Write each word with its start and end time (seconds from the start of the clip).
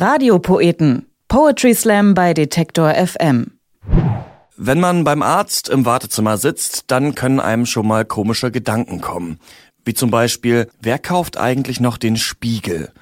Radiopoeten. 0.00 1.06
Poetry 1.26 1.74
Slam 1.74 2.14
bei 2.14 2.32
Detektor 2.32 2.94
FM. 2.94 3.58
Wenn 4.56 4.78
man 4.78 5.02
beim 5.02 5.24
Arzt 5.24 5.68
im 5.68 5.86
Wartezimmer 5.86 6.38
sitzt, 6.38 6.84
dann 6.92 7.16
können 7.16 7.40
einem 7.40 7.66
schon 7.66 7.88
mal 7.88 8.04
komische 8.04 8.52
Gedanken 8.52 9.00
kommen. 9.00 9.40
Wie 9.84 9.94
zum 9.94 10.12
Beispiel, 10.12 10.70
wer 10.80 11.00
kauft 11.00 11.36
eigentlich 11.36 11.80
noch 11.80 11.98
den 11.98 12.16
Spiegel? 12.16 12.92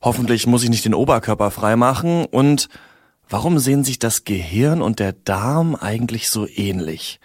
Hoffentlich 0.00 0.46
muss 0.46 0.62
ich 0.62 0.70
nicht 0.70 0.84
den 0.84 0.94
Oberkörper 0.94 1.50
freimachen 1.50 2.24
und 2.24 2.68
warum 3.28 3.58
sehen 3.58 3.82
sich 3.82 3.98
das 3.98 4.22
Gehirn 4.22 4.80
und 4.80 5.00
der 5.00 5.12
Darm 5.12 5.74
eigentlich 5.74 6.30
so 6.30 6.46
ähnlich? 6.46 7.18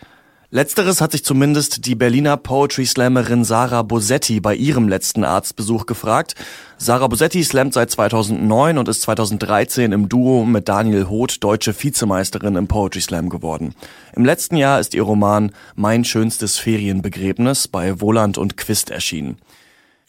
Letzteres 0.52 1.00
hat 1.00 1.12
sich 1.12 1.24
zumindest 1.24 1.86
die 1.86 1.94
Berliner 1.94 2.36
Poetry 2.36 2.84
Slammerin 2.84 3.44
Sarah 3.44 3.84
Bosetti 3.84 4.40
bei 4.40 4.56
ihrem 4.56 4.88
letzten 4.88 5.24
Arztbesuch 5.24 5.86
gefragt. 5.86 6.34
Sarah 6.76 7.06
Bosetti 7.06 7.44
slammt 7.44 7.76
seit 7.76 7.92
2009 7.92 8.80
und 8.80 8.88
ist 8.88 9.04
2013 9.04 9.92
im 9.92 10.10
Duo 10.10 10.46
mit 10.46 10.68
Daniel 10.68 11.08
Hoth 11.08 11.44
deutsche 11.44 11.72
Vizemeisterin 11.72 12.56
im 12.56 12.68
Poetry 12.68 13.02
Slam 13.02 13.30
geworden. 13.30 13.76
Im 14.16 14.26
letzten 14.26 14.56
Jahr 14.56 14.80
ist 14.80 14.96
ihr 14.96 15.04
Roman 15.04 15.52
Mein 15.76 16.04
schönstes 16.04 16.58
Ferienbegräbnis 16.58 17.68
bei 17.68 18.02
Wohland 18.02 18.40
und 18.40 18.58
Quist 18.58 18.90
erschienen. 18.90 19.38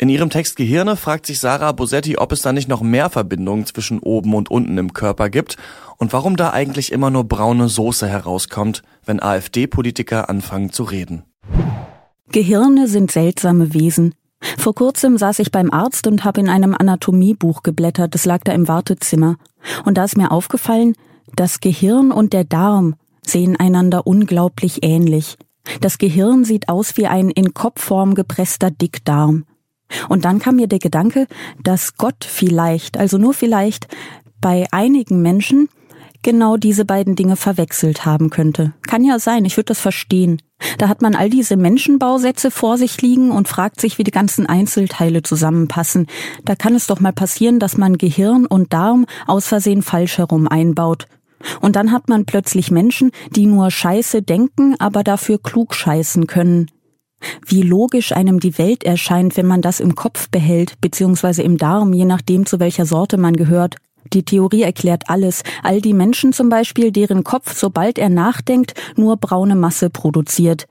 In 0.00 0.09
ihrem 0.09 0.30
Text 0.30 0.56
Gehirne 0.56 0.96
fragt 0.96 1.27
sich 1.27 1.40
Sarah 1.40 1.72
Bosetti, 1.72 2.16
ob 2.16 2.32
es 2.32 2.40
da 2.40 2.54
nicht 2.54 2.68
noch 2.68 2.80
mehr 2.80 3.10
Verbindungen 3.10 3.66
zwischen 3.66 3.98
oben 3.98 4.32
und 4.32 4.50
unten 4.50 4.78
im 4.78 4.95
Körper 4.95 5.28
gibt 5.28 5.59
und 5.98 6.14
warum 6.14 6.38
da 6.38 6.54
eigentlich 6.54 6.90
immer 6.90 7.10
nur 7.10 7.24
braune 7.24 7.68
Soße 7.68 8.09
herauskommt, 8.09 8.82
wenn 9.04 9.23
AfD-Politiker 9.23 10.30
anfangen 10.30 10.73
zu 10.73 10.84
reden. 10.84 11.24
Gehirne 12.32 12.88
sind 12.88 13.10
seltsame 13.10 13.74
Wesen. 13.74 14.14
Vor 14.56 14.74
kurzem 14.74 15.18
saß 15.18 15.38
ich 15.38 15.52
beim 15.52 15.70
Arzt 15.70 16.06
und 16.06 16.24
habe 16.24 16.40
in 16.40 16.48
einem 16.48 16.74
Anatomiebuch 16.74 17.62
geblättert, 17.62 18.14
das 18.14 18.24
lag 18.24 18.40
da 18.42 18.52
im 18.52 18.68
Wartezimmer. 18.68 19.37
Und 19.84 19.98
da 19.98 20.04
ist 20.04 20.16
mir 20.16 20.30
aufgefallen, 20.30 20.95
das 21.37 21.60
Gehirn 21.60 22.10
und 22.10 22.32
der 22.32 22.45
Darm 22.45 22.95
sehen 23.20 23.57
einander 23.57 24.07
unglaublich 24.07 24.79
ähnlich. 24.82 25.37
Das 25.82 25.98
Gehirn 25.98 26.45
sieht 26.45 26.70
aus 26.70 26.96
wie 26.96 27.07
ein 27.07 27.29
in 27.29 27.52
Kopfform 27.52 28.14
gepresster 28.14 28.70
Dickdarm. 28.70 29.45
Und 30.09 30.24
dann 30.24 30.38
kam 30.38 30.57
mir 30.57 30.66
der 30.66 30.79
Gedanke, 30.79 31.27
dass 31.63 31.96
Gott 31.96 32.24
vielleicht, 32.24 32.96
also 32.96 33.19
nur 33.19 33.35
vielleicht, 33.35 33.88
bei 34.41 34.66
einigen 34.71 35.23
Menschen 35.23 35.69
genau 36.23 36.57
diese 36.57 36.85
beiden 36.85 37.16
Dinge 37.16 37.37
verwechselt 37.37 38.05
haben 38.05 38.30
könnte. 38.30 38.73
Kann 38.87 39.05
ja 39.05 39.19
sein, 39.19 39.45
ich 39.45 39.57
würde 39.57 39.66
das 39.69 39.80
verstehen. 39.80 40.43
Da 40.79 40.88
hat 40.88 41.01
man 41.01 41.15
all 41.15 41.30
diese 41.30 41.57
Menschenbausätze 41.57 42.51
vor 42.51 42.77
sich 42.77 43.01
liegen 43.01 43.30
und 43.30 43.49
fragt 43.49 43.80
sich, 43.80 43.99
wie 43.99 44.05
die 44.05 44.10
ganzen 44.10 44.47
Einzelteile 44.47 45.23
zusammenpassen. 45.23 46.07
Da 46.45 46.54
kann 46.54 46.75
es 46.75 46.87
doch 46.87 47.01
mal 47.01 47.13
passieren, 47.13 47.59
dass 47.59 47.79
man 47.79 47.97
Gehirn 47.97 48.47
und 48.47 48.73
Darm 48.73 49.07
aus 49.27 49.47
Versehen 49.47 49.82
falsch 49.82 50.19
herum 50.19 50.47
einbaut. 50.49 51.07
Und 51.63 51.77
dann 51.77 51.93
hat 51.93 52.09
man 52.10 52.27
plötzlich 52.27 52.71
Menschen, 52.71 53.13
die 53.30 53.47
nur 53.47 53.71
Scheiße 53.71 54.21
denken, 54.21 54.75
aber 54.79 55.02
dafür 55.02 55.38
klug 55.38 55.75
scheißen 55.75 56.27
können. 56.27 56.71
Wie 57.46 57.63
logisch 57.63 58.13
einem 58.13 58.40
die 58.40 58.59
Welt 58.59 58.85
erscheint, 58.85 59.37
wenn 59.37 59.46
man 59.46 59.63
das 59.63 59.80
im 59.80 59.95
Kopf 59.95 60.29
behält, 60.30 60.80
beziehungsweise 60.80 61.43
im 61.43 61.57
Darm, 61.57 61.93
je 61.93 62.04
nachdem, 62.04 62.46
zu 62.46 62.60
welcher 62.60 62.87
Sorte 62.87 63.16
man 63.16 63.35
gehört. 63.35 63.76
Die 64.12 64.25
Theorie 64.25 64.62
erklärt 64.62 65.04
alles. 65.09 65.43
All 65.62 65.81
die 65.81 65.94
Menschen 65.94 66.32
zum 66.32 66.48
Beispiel, 66.48 66.91
deren 66.91 67.22
Kopf, 67.25 67.54
sobald 67.54 67.98
er 67.98 68.09
nachdenkt, 68.09 68.75
nur 68.97 69.16
braune 69.16 69.54
Masse 69.54 69.91
produziert. 69.91 70.66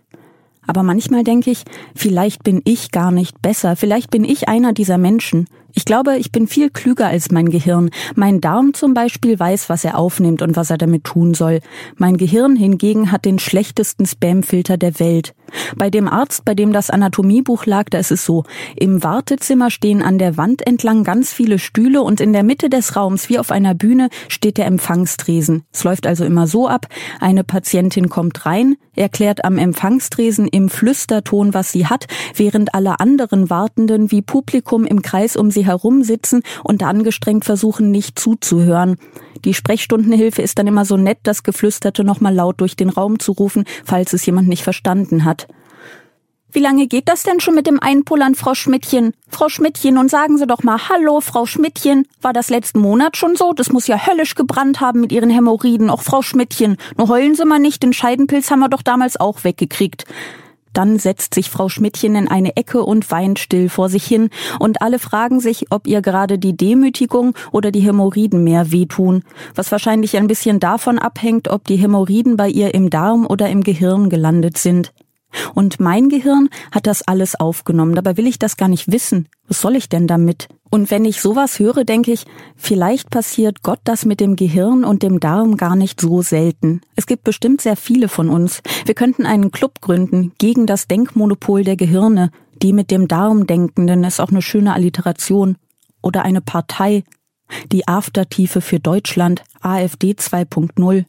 Aber 0.67 0.83
manchmal 0.83 1.23
denke 1.23 1.49
ich, 1.49 1.63
vielleicht 1.95 2.43
bin 2.43 2.61
ich 2.63 2.91
gar 2.91 3.11
nicht 3.11 3.41
besser, 3.41 3.75
vielleicht 3.75 4.11
bin 4.11 4.23
ich 4.23 4.47
einer 4.47 4.71
dieser 4.71 4.99
Menschen. 4.99 5.47
Ich 5.73 5.85
glaube, 5.85 6.17
ich 6.17 6.31
bin 6.31 6.47
viel 6.47 6.69
klüger 6.69 7.07
als 7.07 7.31
mein 7.31 7.49
Gehirn. 7.49 7.89
Mein 8.15 8.41
Darm 8.41 8.73
zum 8.73 8.93
Beispiel 8.93 9.39
weiß, 9.39 9.69
was 9.69 9.83
er 9.83 9.97
aufnimmt 9.97 10.41
und 10.41 10.55
was 10.55 10.69
er 10.69 10.77
damit 10.77 11.05
tun 11.05 11.33
soll. 11.33 11.61
Mein 11.97 12.17
Gehirn 12.17 12.55
hingegen 12.55 13.11
hat 13.11 13.25
den 13.25 13.39
schlechtesten 13.39 14.05
Spamfilter 14.05 14.77
der 14.77 14.99
Welt. 14.99 15.33
Bei 15.75 15.89
dem 15.89 16.07
Arzt, 16.07 16.45
bei 16.45 16.55
dem 16.55 16.73
das 16.73 16.89
Anatomiebuch 16.89 17.65
lag, 17.65 17.85
da 17.89 17.99
ist 17.99 18.11
es 18.11 18.25
so. 18.25 18.43
Im 18.75 19.03
Wartezimmer 19.03 19.69
stehen 19.71 20.01
an 20.01 20.17
der 20.17 20.37
Wand 20.37 20.65
entlang 20.65 21.03
ganz 21.03 21.31
viele 21.33 21.59
Stühle 21.59 22.01
und 22.01 22.21
in 22.21 22.33
der 22.33 22.43
Mitte 22.43 22.69
des 22.69 22.95
Raums, 22.95 23.29
wie 23.29 23.39
auf 23.39 23.51
einer 23.51 23.73
Bühne, 23.73 24.09
steht 24.27 24.57
der 24.57 24.65
Empfangstresen. 24.65 25.63
Es 25.71 25.83
läuft 25.83 26.07
also 26.07 26.25
immer 26.25 26.47
so 26.47 26.67
ab. 26.67 26.87
Eine 27.19 27.43
Patientin 27.43 28.09
kommt 28.09 28.45
rein, 28.45 28.75
erklärt 28.95 29.45
am 29.45 29.57
Empfangstresen 29.57 30.47
im 30.47 30.69
Flüsterton, 30.69 31.53
was 31.53 31.71
sie 31.71 31.87
hat, 31.87 32.07
während 32.35 32.73
alle 32.73 32.99
anderen 32.99 33.49
Wartenden 33.49 34.11
wie 34.11 34.21
Publikum 34.21 34.85
im 34.85 35.01
Kreis 35.01 35.35
um 35.35 35.51
sie 35.51 35.65
herumsitzen 35.65 36.41
und 36.63 36.83
angestrengt 36.83 37.45
versuchen, 37.45 37.91
nicht 37.91 38.19
zuzuhören. 38.19 38.97
Die 39.45 39.53
Sprechstundenhilfe 39.53 40.41
ist 40.41 40.59
dann 40.59 40.67
immer 40.67 40.83
so 40.83 40.97
nett, 40.97 41.19
das 41.23 41.43
Geflüsterte 41.43 42.03
nochmal 42.03 42.33
laut 42.33 42.59
durch 42.59 42.75
den 42.75 42.89
Raum 42.89 43.19
zu 43.19 43.31
rufen, 43.31 43.63
falls 43.85 44.13
es 44.13 44.25
jemand 44.25 44.49
nicht 44.49 44.63
verstanden 44.63 45.23
hat. 45.23 45.38
Wie 46.51 46.59
lange 46.59 46.87
geht 46.87 47.07
das 47.09 47.21
denn 47.21 47.39
schon 47.39 47.53
mit 47.53 47.67
dem 47.67 47.79
Einpullern, 47.79 48.33
Frau 48.33 48.55
Schmidtchen? 48.55 49.13
Frau 49.27 49.49
Schmidtchen, 49.49 49.99
und 49.99 50.09
sagen 50.09 50.39
Sie 50.39 50.47
doch 50.47 50.63
mal 50.63 50.89
Hallo, 50.89 51.21
Frau 51.21 51.45
Schmidtchen. 51.45 52.07
War 52.23 52.33
das 52.33 52.49
letzten 52.49 52.79
Monat 52.79 53.17
schon 53.17 53.35
so? 53.35 53.53
Das 53.53 53.71
muss 53.71 53.85
ja 53.85 54.07
höllisch 54.07 54.33
gebrannt 54.33 54.81
haben 54.81 55.01
mit 55.01 55.11
Ihren 55.11 55.29
Hämorrhoiden. 55.29 55.91
Och, 55.91 56.01
Frau 56.01 56.23
Schmidtchen, 56.23 56.77
nur 56.97 57.07
heulen 57.07 57.35
Sie 57.35 57.45
mal 57.45 57.59
nicht, 57.59 57.83
den 57.83 57.93
Scheidenpilz 57.93 58.49
haben 58.49 58.61
wir 58.61 58.69
doch 58.69 58.81
damals 58.81 59.19
auch 59.19 59.43
weggekriegt. 59.43 60.05
Dann 60.73 60.97
setzt 60.97 61.35
sich 61.35 61.51
Frau 61.51 61.69
Schmidtchen 61.69 62.15
in 62.15 62.27
eine 62.27 62.55
Ecke 62.55 62.83
und 62.83 63.11
weint 63.11 63.37
still 63.37 63.69
vor 63.69 63.89
sich 63.89 64.05
hin, 64.05 64.31
und 64.59 64.81
alle 64.81 64.97
fragen 64.97 65.39
sich, 65.39 65.67
ob 65.71 65.85
ihr 65.85 66.01
gerade 66.01 66.39
die 66.39 66.57
Demütigung 66.57 67.35
oder 67.51 67.69
die 67.69 67.81
Hämorrhoiden 67.81 68.43
mehr 68.43 68.71
wehtun, 68.71 69.23
was 69.53 69.71
wahrscheinlich 69.71 70.17
ein 70.17 70.27
bisschen 70.27 70.59
davon 70.59 70.97
abhängt, 70.97 71.47
ob 71.47 71.65
die 71.65 71.75
Hämorrhoiden 71.75 72.37
bei 72.37 72.49
ihr 72.49 72.73
im 72.73 72.89
Darm 72.89 73.27
oder 73.27 73.49
im 73.49 73.61
Gehirn 73.61 74.09
gelandet 74.09 74.57
sind. 74.57 74.93
Und 75.53 75.79
mein 75.79 76.09
Gehirn 76.09 76.49
hat 76.71 76.87
das 76.87 77.01
alles 77.01 77.39
aufgenommen, 77.39 77.95
dabei 77.95 78.17
will 78.17 78.27
ich 78.27 78.39
das 78.39 78.57
gar 78.57 78.67
nicht 78.67 78.91
wissen. 78.91 79.27
Was 79.47 79.61
soll 79.61 79.75
ich 79.75 79.89
denn 79.89 80.07
damit? 80.07 80.47
Und 80.69 80.91
wenn 80.91 81.05
ich 81.05 81.21
sowas 81.21 81.59
höre, 81.59 81.83
denke 81.83 82.11
ich, 82.11 82.25
vielleicht 82.55 83.09
passiert 83.09 83.63
Gott 83.63 83.79
das 83.83 84.05
mit 84.05 84.19
dem 84.19 84.35
Gehirn 84.35 84.83
und 84.83 85.01
dem 85.01 85.19
Darm 85.19 85.57
gar 85.57 85.75
nicht 85.75 85.99
so 85.99 86.21
selten. 86.21 86.81
Es 86.95 87.07
gibt 87.07 87.23
bestimmt 87.23 87.61
sehr 87.61 87.75
viele 87.75 88.07
von 88.07 88.29
uns. 88.29 88.61
Wir 88.85 88.93
könnten 88.93 89.25
einen 89.25 89.51
Club 89.51 89.81
gründen 89.81 90.33
gegen 90.37 90.67
das 90.67 90.87
Denkmonopol 90.87 91.63
der 91.63 91.75
Gehirne. 91.75 92.31
Die 92.61 92.73
mit 92.73 92.91
dem 92.91 93.07
Darm 93.07 93.47
Denkenden 93.47 94.03
ist 94.03 94.19
auch 94.19 94.29
eine 94.29 94.41
schöne 94.41 94.73
Alliteration. 94.73 95.57
Oder 96.01 96.23
eine 96.23 96.41
Partei. 96.41 97.03
Die 97.71 97.87
Aftertiefe 97.87 98.61
für 98.61 98.79
Deutschland, 98.79 99.43
AfD 99.61 100.11
2.0. 100.11 101.05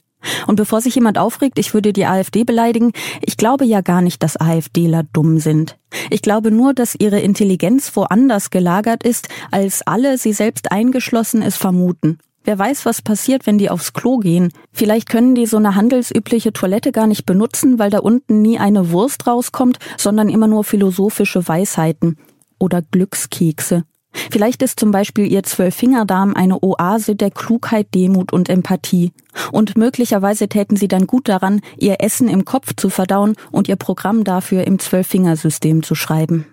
Und 0.47 0.57
bevor 0.57 0.81
sich 0.81 0.95
jemand 0.95 1.19
aufregt, 1.19 1.59
ich 1.59 1.75
würde 1.75 1.93
die 1.93 2.07
AfD 2.07 2.45
beleidigen, 2.45 2.93
ich 3.21 3.37
glaube 3.37 3.65
ja 3.65 3.81
gar 3.81 4.03
nicht, 4.03 4.23
dass 4.23 4.41
AfDler 4.41 5.05
dumm 5.13 5.39
sind. 5.39 5.77
Ich 6.11 6.23
glaube 6.23 6.51
nur, 6.51 6.75
dass 6.75 6.95
ihre 6.99 7.21
Intelligenz 7.21 7.95
woanders 7.97 8.51
gelagert 8.51 9.03
ist, 9.03 9.29
als 9.51 9.83
alle, 9.87 10.19
sie 10.19 10.33
selbst 10.33 10.73
eingeschlossen, 10.73 11.43
es 11.43 11.57
vermuten. 11.57 12.19
Wer 12.45 12.59
weiß, 12.59 12.87
was 12.87 13.03
passiert, 13.03 13.47
wenn 13.47 13.59
die 13.59 13.69
aufs 13.69 13.93
Klo 13.93 14.19
gehen. 14.19 14.51
Vielleicht 14.73 15.11
können 15.11 15.35
die 15.35 15.47
so 15.47 15.59
eine 15.59 15.75
handelsübliche 15.75 16.53
Toilette 16.53 16.91
gar 16.91 17.07
nicht 17.07 17.27
benutzen, 17.27 17.79
weil 17.79 17.91
da 17.91 17.99
unten 17.99 18.41
nie 18.41 18.59
eine 18.59 18.91
Wurst 18.93 19.27
rauskommt, 19.27 19.79
sondern 19.99 20.31
immer 20.31 20.47
nur 20.47 20.65
philosophische 20.65 21.47
Weisheiten 21.47 22.17
oder 22.59 22.81
Glückskekse. 22.81 23.85
Vielleicht 24.31 24.63
ist 24.63 24.79
zum 24.79 24.91
Beispiel 24.91 25.31
ihr 25.31 25.43
Zwölffingerdarm 25.43 26.35
eine 26.35 26.63
Oase 26.63 27.17
der 27.17 27.31
Klugheit, 27.31 27.95
Demut 27.95 28.33
und 28.33 28.49
Empathie. 28.49 29.13
Und 29.53 29.77
möglicherweise 29.77 30.49
täten 30.49 30.77
sie 30.77 30.89
dann 30.89 31.07
gut 31.07 31.29
daran, 31.29 31.61
ihr 31.77 31.97
Essen 32.01 32.29
im 32.29 32.45
Kopf 32.45 32.75
zu 32.77 32.91
verdauen 32.91 33.37
und 33.51 33.69
ihr 33.69 33.77
Programm 33.77 34.25
dafür 34.25 34.67
im 34.67 34.79
Zwölffingersystem 34.79 35.83
zu 35.83 35.95
schreiben. 35.95 36.47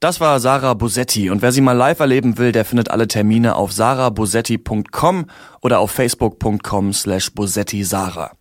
Das 0.00 0.20
war 0.20 0.40
Sarah 0.40 0.74
Bosetti 0.74 1.30
und 1.30 1.40
wer 1.40 1.52
sie 1.52 1.62
mal 1.62 1.72
live 1.72 2.00
erleben 2.00 2.36
will, 2.36 2.52
der 2.52 2.66
findet 2.66 2.90
alle 2.90 3.08
Termine 3.08 3.56
auf 3.56 3.72
sarahbosetti.com 3.72 5.26
oder 5.62 5.78
auf 5.78 5.90
facebook.com 5.90 6.92
slash 6.92 7.32
bosetti 7.32 7.82
sarah. 7.82 8.35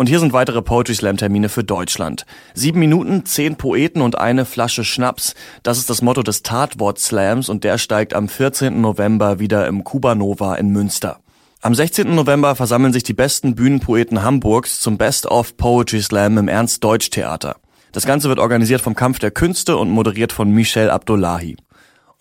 Und 0.00 0.08
hier 0.08 0.18
sind 0.18 0.32
weitere 0.32 0.62
Poetry 0.62 0.94
Slam 0.94 1.18
Termine 1.18 1.50
für 1.50 1.62
Deutschland. 1.62 2.24
Sieben 2.54 2.80
Minuten, 2.80 3.26
zehn 3.26 3.56
Poeten 3.56 4.00
und 4.00 4.16
eine 4.16 4.46
Flasche 4.46 4.82
Schnaps. 4.82 5.34
Das 5.62 5.76
ist 5.76 5.90
das 5.90 6.00
Motto 6.00 6.22
des 6.22 6.42
Tatwort 6.42 6.98
Slams 6.98 7.50
und 7.50 7.64
der 7.64 7.76
steigt 7.76 8.14
am 8.14 8.26
14. 8.26 8.80
November 8.80 9.40
wieder 9.40 9.66
im 9.66 9.84
Kubanova 9.84 10.54
in 10.54 10.70
Münster. 10.70 11.18
Am 11.60 11.74
16. 11.74 12.14
November 12.14 12.54
versammeln 12.56 12.94
sich 12.94 13.02
die 13.02 13.12
besten 13.12 13.54
Bühnenpoeten 13.54 14.22
Hamburgs 14.22 14.80
zum 14.80 14.96
Best 14.96 15.26
of 15.26 15.58
Poetry 15.58 16.00
Slam 16.00 16.38
im 16.38 16.48
Ernst 16.48 16.82
Deutsch 16.82 17.10
Theater. 17.10 17.56
Das 17.92 18.06
Ganze 18.06 18.30
wird 18.30 18.38
organisiert 18.38 18.80
vom 18.80 18.94
Kampf 18.94 19.18
der 19.18 19.32
Künste 19.32 19.76
und 19.76 19.90
moderiert 19.90 20.32
von 20.32 20.50
Michel 20.50 20.88
Abdullahi. 20.88 21.58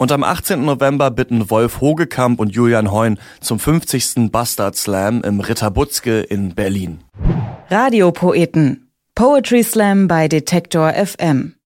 Und 0.01 0.13
am 0.13 0.23
18. 0.23 0.63
November 0.63 1.11
bitten 1.11 1.49
Wolf 1.49 1.81
Hogekamp 1.81 2.39
und 2.39 2.55
Julian 2.55 2.89
Heun 2.89 3.19
zum 3.41 3.59
50. 3.59 4.31
Bastard 4.31 4.77
Slam 4.77 5.21
im 5.23 5.41
Ritter 5.41 5.71
Butzke 5.71 6.21
in 6.21 6.55
Berlin. 6.55 7.01
Radiopoeten. 7.69 8.87
Poetry 9.13 9.61
Slam 9.61 10.07
bei 10.07 10.29
Detektor 10.29 10.93
FM. 10.93 11.55